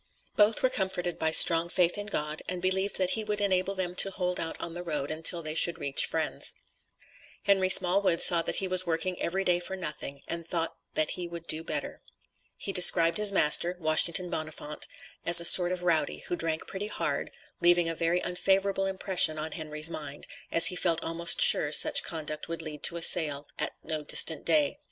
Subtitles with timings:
[0.35, 3.93] Both were comforted by strong faith in God, and believed that He would enable them
[3.97, 6.55] to hold out on the road until they should reach friends.
[7.43, 11.27] Henry Smallwood saw that he was working every day for nothing, and thought that he
[11.27, 12.01] would do better.
[12.57, 14.87] He described his master (Washington Bonafont)
[15.23, 17.29] as a sort of a rowdy, who drank pretty hard,
[17.59, 22.47] leaving a very unfavorable impression on Henry's mind, as he felt almost sure such conduct
[22.47, 24.79] would lead to a sale at no distant day.